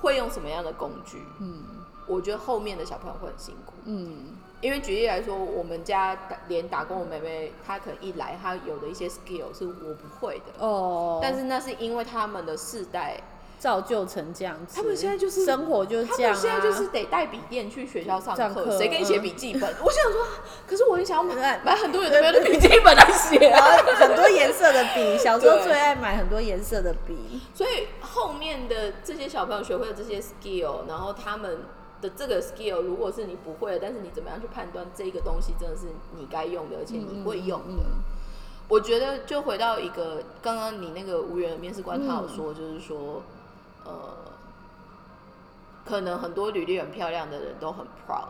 [0.00, 1.22] 会用什么样的工具？
[1.40, 1.62] 嗯。
[2.06, 4.36] 我觉得后面的小朋友会很辛苦，嗯。
[4.60, 13.18] 因为举例来说，我们家打连打工的妹妹，她可能一来，她有的一些 skill 是我不会的，哦，但是那是因为他们的世代，
[13.60, 19.62] 造就成这样子，他们现在就是生活就是他这样啊，们现在就是得带笔电去学校上课，谁给你写嗯笔记本？
[19.84, 20.26] 我想说，
[20.66, 23.76] 可是我很想要买买很多有的没有的笔记本来写 然啊。
[23.76, 27.42] 后很多颜色的笔，小时候最爱买很多颜色的笔。
[27.54, 31.58] 所以后面的这些小朋友学会了这些 skill，然后他们
[32.00, 35.82] 的这个 skill，如果是你不会的，但是你怎么样去判断这个东西真的是
[36.16, 37.82] 你该用的，而且你会用的？
[37.84, 38.00] 嗯嗯
[38.70, 43.20] 我觉得就回到一个刚刚你那个无缘的面试官，他有嗯说，就是说，
[43.84, 43.92] 呃，
[45.84, 48.28] 可能很多履历很漂亮的人都很 proud。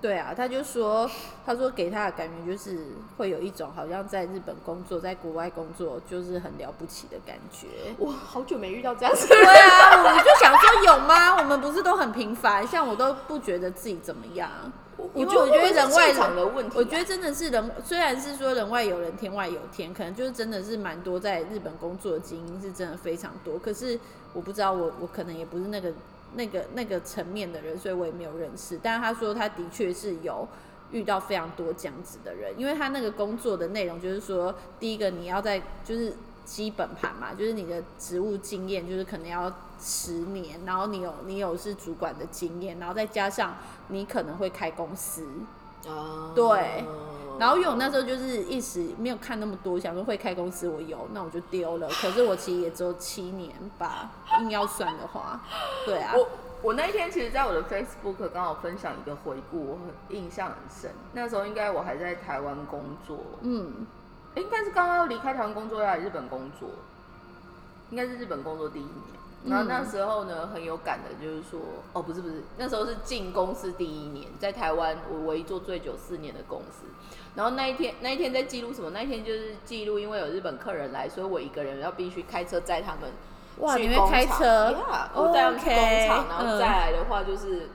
[0.00, 1.08] 对啊，他就说，
[1.46, 7.68] 他说给他的感觉就是会有一种好像在日本工作，在国外工作就是很了不起的感觉。
[7.98, 9.28] 我好久没遇到这样子。
[9.28, 11.36] 对啊，我就想说有吗？
[11.36, 14.50] 我们不是都很平凡，像我都不觉得自己怎么样。
[15.14, 23.58] 我觉得我觉得人外场的问题啊、我觉得真的是人，虽然是说人外有人，天外有天，可能就是真的是蛮多在日本工作的精英是真的非常多。
[23.58, 23.98] 可是
[24.32, 25.92] 我不知道我，我可能也不是那个
[26.34, 28.78] 那个那个层面的人，所以我也没有认识。
[28.82, 30.46] 但是他说他的确是有
[30.90, 39.50] 遇到非常多这样子的人，因为他那个工作的内容就是说，第一个你要在就是基本盘嘛，就是你的职务经验，就是可能要
[39.82, 43.56] 十年，然后你有你有是主管的经验，然后再加上
[43.88, 45.26] 你可能会开公司，
[45.86, 46.84] 哦，对。
[47.38, 51.88] 然后因为我那时候就是一时没有看那么多，想说会开公司我有，那我就丢了。
[52.00, 55.40] 可是我其实也只有七年吧，硬要算的话，
[55.84, 56.28] 对啊，我
[56.62, 60.90] 我那一天其实，在我的 Facebook 刚好分享一个回顾，我很印象很深。
[61.14, 63.86] 那时候应该我还在台湾工作，嗯。
[64.34, 66.68] 应该是刚刚要离开台湾工作要来日本工作，
[67.90, 69.21] 应该是日本工作第一年。
[69.44, 71.60] 然后那时候呢，很有感的，就是说，
[71.92, 76.84] 哦，不是不是，那时候是进公司第一年，在台湾我唯一做最久四年的公司。
[77.34, 78.90] 然后那一天，那一天在记录什么？
[78.90, 83.10] 那一天就是记录，因为有日本客人来，所以我一个人要必须开车载他们
[83.58, 87.70] 哇，去工你会开厂车 Yeah，我带他们去工厂然后嗯再来的话就是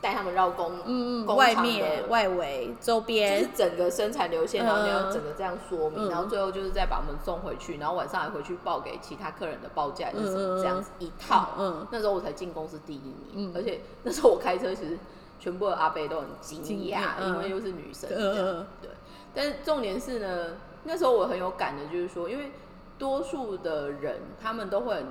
[0.00, 3.42] 带他们绕工，嗯嗯，外面、外围、周边。
[3.42, 6.08] 就是，整个生产流线，然后你要嗯整个这样说明，嗯。
[6.08, 10.62] 然后最后就是再把我们送回去，然后晚上还回去报给其他客人的报价是什么，嗯嗯嗯。
[10.62, 11.50] 这样子一套。
[11.58, 13.52] 嗯那时候我才进公司第一年，嗯。
[13.54, 14.98] 而且那时候我开车其实
[15.38, 17.28] 全部的阿贝都很惊惊讶，嗯。
[17.34, 18.34] 因为又是女生这样。
[18.34, 18.90] 呃，对，
[19.34, 22.52] 但是重点是呢，那时候我很有感的，就是说，因为
[22.98, 25.06] 多数的人他们都会很，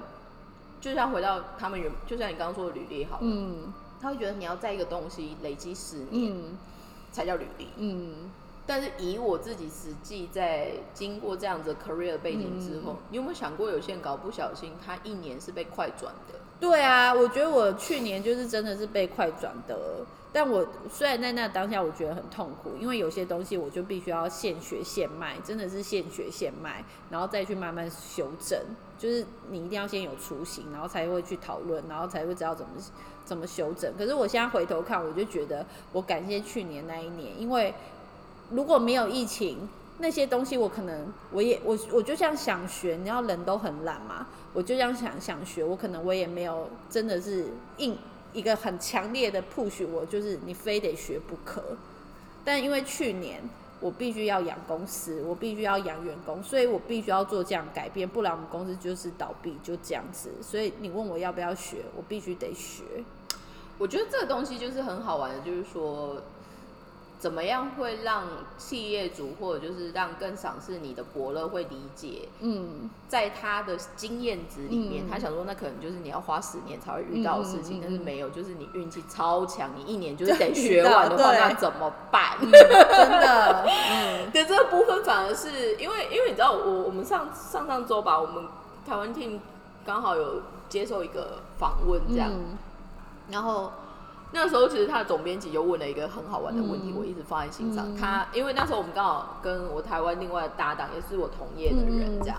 [0.82, 6.58] 就像回到他们原，就像你刚刚说的履历好了，嗯他会觉得你要在一个东西累积十年嗯。
[7.12, 7.68] 才叫履历。
[7.78, 8.30] 嗯，
[8.68, 16.36] 但是以我自己实际在经过这样子 career 背景之后，你有没有想过，有些人搞不小心，他一年是被快转的？
[16.60, 28.60] 对啊，我觉得我去年就是真的是被快转的，但我虽然在那当下我觉得很痛苦，因为有些东西我就必须要现学现卖，真的是现学现卖，然后再去慢慢修正，
[29.00, 32.72] 就是你一定要先有雏形，然后才会去讨论，然后才会知道怎么
[33.30, 33.94] 怎么修正。
[33.96, 35.64] 可是我现在回头看，我就觉得
[35.94, 37.72] 我感谢去年那一年，因为
[38.50, 39.70] 如果没有疫情，
[40.00, 47.46] 那些东西我可能我也我我就像想学，你知道人都很懒嘛，我就这样想想学，我可能我也没有真的是
[47.78, 47.96] 硬
[48.34, 51.64] 一个很强烈的 push 我，就是你非得学不可。
[52.44, 53.42] 但因为去年
[53.80, 60.32] 我必须要养公司，我必须要养员工，所以我必须要做这样改变，不然我们公司就是倒闭，就这样子。
[60.42, 62.84] 所以你问我要不要学，我必须得学。
[63.80, 66.18] 我觉得这个东西就是很好玩的，就是说，
[67.18, 68.24] 怎么样会让
[68.58, 72.90] 企业主或者就是让更赏识你的伯乐会理解，嗯。
[73.08, 75.10] 在他的经验值里面，嗯。
[75.10, 82.38] 他想说那可能就是你要花十年才会遇到的事情，嗯嗯嗯但是没有，就是你运气超强，你一年就是得学完的话，那怎么办？
[82.40, 84.30] 真的，嗯。
[84.32, 88.46] 对这个部分反而是因为，因为你知道，我我们上上上周吧，我们
[88.86, 89.40] 台湾 team
[89.86, 92.58] 刚好有接受一个访问，这样，嗯
[93.32, 93.72] 然后
[94.32, 97.94] 那时候其实他的总编辑就问了一个很好玩的问题，嗯我一直放在心上。
[97.94, 102.38] 嗯他因为那时候我们刚好跟我台湾另外的搭档，也是我同业的人，嗯这样。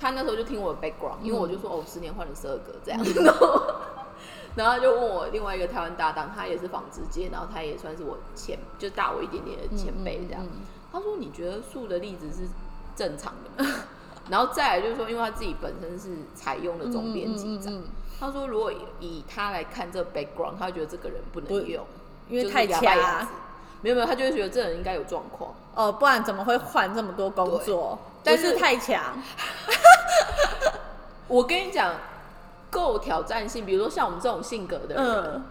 [0.00, 3.62] 他那时候就听我的 background，因为我就嗯说哦，十年换了十二个这样，然 后
[4.54, 10.44] 然后他就问我另外一个台湾搭档，他也是纺织界，然后他也算是我前就大我一点点的前辈这样。
[10.92, 12.48] 他说你觉得树的例子是
[12.96, 13.70] 正常的吗？
[14.30, 17.84] 然后再来就是说，因为他自己本身是采用的总编辑长，嗯嗯嗯嗯
[18.18, 21.86] 他说如果以以他来看这个 background，他会觉得这个人不不能用，
[22.28, 22.82] 因为太强。
[23.80, 25.54] 没有没有，他就会觉得这人应该有状况。
[25.72, 27.96] 哦，不然怎么会换这么多工作？
[28.24, 29.16] 但是是太强，
[31.28, 31.94] 我跟你讲，
[32.70, 35.44] 够挑战性，比如说像我们这种性格的人，嗯，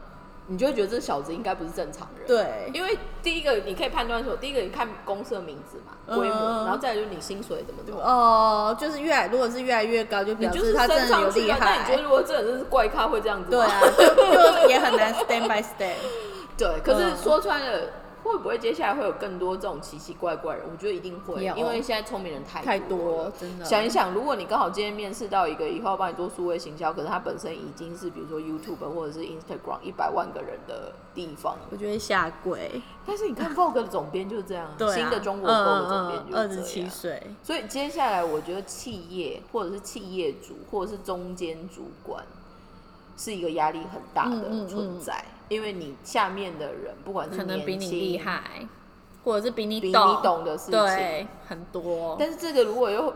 [0.48, 2.26] 你就会觉得这小子应该不是正常人。
[2.28, 8.00] 对，因为第一个你可以判断说，第一个你看公司的名字嘛，嗯规模，然后再来就是你薪水怎么弄。
[8.00, 12.04] 哦，就是越来如果是越来越高，就表你就是示他真的有厉升上去了，那你觉得。
[12.04, 13.66] 如果这人真的是怪咖会这样子吗？
[13.66, 15.96] 对啊，就就也很难 stand by stand。
[16.58, 17.82] 对，可是嗯说穿了，
[18.24, 20.70] 会不会接下来会有更多这种奇奇怪怪的人？
[20.72, 23.66] 我觉得一定会，因为现在聪明人太太多了，多真的。
[23.66, 36.64] 想一想，如果你刚好今天面试到一个以后要帮你做数位行销，可是他本身已经是比如说 YouTube 或者是 Instagram 一百万个人的地方，我觉得下跪，但是你看 Vogue 的总编就是这样，对啊，新的中国 Vogue 总编就是这样。
[36.64, 42.24] 七岁，所以接下来，我觉得企业或者是企业主或者是中间主管
[43.16, 44.68] 是一个压力很大的嗯嗯。
[44.68, 48.68] 存在，因为你下面的人不管是可能比你年轻厉，害，
[49.24, 52.16] 或者是比你比你懂，的事情，很多。
[52.20, 53.14] 但是这个如果又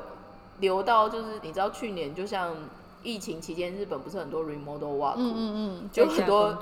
[0.60, 2.56] 留到就是你知道去年就像
[3.04, 6.56] 疫情期间，日本不是很多 remote work，、嗯嗯嗯，就很多，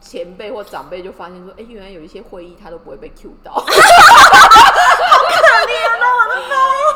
[0.00, 3.62] 前辈或长辈就发现说，哎、原来有一些会议他都不会被 Q 到。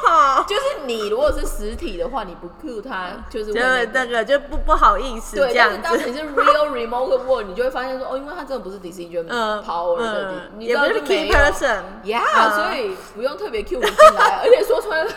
[0.06, 13.62] 好， 就是你如果是实体的话，你不 Q 他，就是会就那个那个就不不好意思对，这样子，但是当你是 real remote world， 你就会发现说，哦，因为他真的不是 decision 嗯 power 的，嗯，你知道也不就是没 key 有 person，呀嗯所以不用特别
[13.62, 15.12] Q 你进来， 而且说穿了。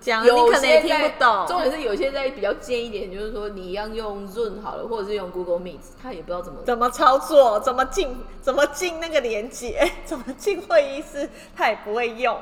[0.00, 6.60] 讲你有可能也听不懂，重点是有些在比较尖一点，就是说你一样用 Zoom 好了，或者是用 Google Meet，他也不知道怎么。
[6.64, 12.38] 怎么操作，怎么进，怎么进那个连接，怎么进会议室，他也不会用。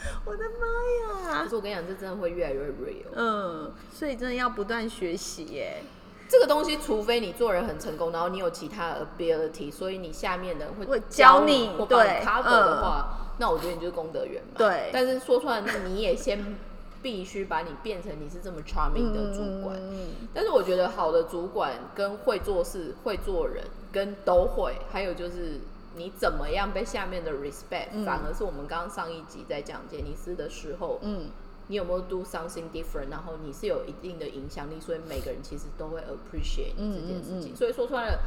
[0.24, 1.42] 我的妈呀！
[1.42, 3.08] 可是我跟你讲，这真的会越来越 real。
[3.14, 5.82] 嗯，所以真的要不断学习耶。
[6.28, 14.58] 这个东西，除非你做人很成功，然后你有其他的 ability，所以你下面的人会会教你你或帮你对 cover 嗯的话，那我觉得你就是功德圆满。
[14.58, 16.58] 对但是说出来，那你也先
[17.00, 19.76] 必须把你变成你是这么 charming 的主管。
[19.76, 25.60] 嗯但是我觉得好的主管跟会做事、会做人跟都会，还有就是
[25.98, 31.28] 你怎么样被下面的 respect，、嗯反而是我们刚刚上一集在讲杰尼斯的时候，嗯，
[31.66, 33.10] 你有没有 do something different？
[33.10, 37.50] 然后你是有一定的影响力，所以每个人其实都会 appreciate 你这件事情。
[37.50, 38.20] 嗯嗯嗯所以说出来了，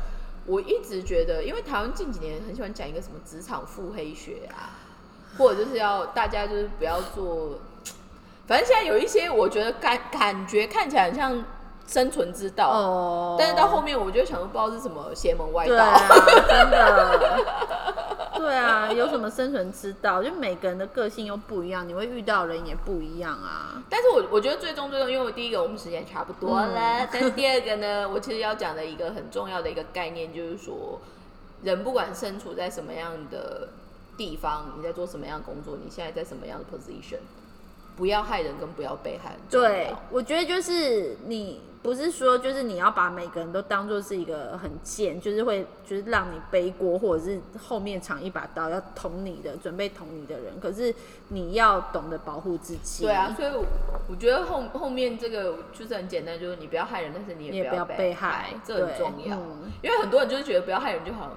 [0.46, 4.78] 我一直觉得，因为台湾近几年很喜欢讲一个什么职场腹黑学啊，
[5.38, 7.60] 或者就是要大家就是不要做，
[8.48, 11.44] 反正现在有一些我觉得感感觉看起来很像
[11.92, 12.70] 生存之道。
[12.70, 15.74] 哦，但是到后面我就想说，不知道是什么邪门歪道。
[15.74, 15.98] 对啊，
[16.48, 17.56] 真的，
[18.40, 20.24] 对啊，有什么生存之道？
[20.24, 23.84] 就每个人的个性又不一样，你会遇到的人也不一样啊。
[23.90, 31.02] 但是我我觉得最终最终，因为我第一个我们时间差不多了，嗯但是第二个呢，我其实要讲的一个很重要的一个概念就是说，
[31.62, 33.68] 人不管身处在什么样的
[34.18, 37.20] 地方，你在做什么样的工作，你现在在什么样的 position，
[38.02, 50.60] 不要害人跟不要被害对。，我觉得就是你不是说就是你要把每个人都当做是一个很贱，就是会就是让你背锅，或者是后面藏一把刀要捅你的，准备捅你的人。
[50.60, 50.92] 可是
[51.28, 53.04] 你要懂得保护自己。
[53.04, 53.64] 对啊，所以我
[54.10, 59.38] 我觉得后后面这个就是很简单，就是你不要害人，但是你你也不要被害这很重要。
[59.38, 61.34] 嗯因为很多人就是觉得不要害人就好了，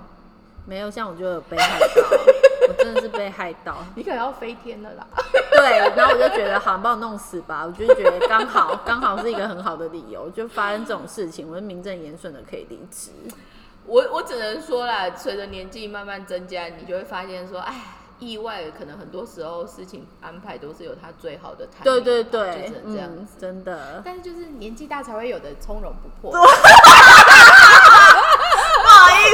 [0.64, 1.86] 没有像我就有被害到，
[2.26, 2.34] 我
[2.85, 3.78] 真的是被害到。
[3.97, 5.07] 你可能要飞天了啦。
[5.51, 7.64] 对，然后我就觉得好，把我弄死吧。
[7.64, 13.11] 我就觉得刚好 刚好是一个很好的理由，就发生这种事情，我就名正言顺的可以离职。
[13.87, 17.74] 我我只能说啦，随着年纪慢慢增加，你就会发现说，哎，
[18.18, 24.01] 意外可能很多时候事情安排都是有它最好的 timing 对对就对只，能这样嗯子。，真的。
[24.05, 26.32] 但是就是年纪大才会有的从容不迫。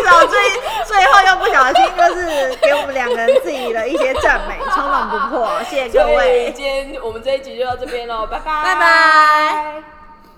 [0.02, 0.38] 不好意思，我最
[0.84, 9.99] 最后又不小心就是给我们两个人自己的一些赞美， 充满不破，谢谢各位，今天我们这一集就到这边喽，拜拜，拜拜。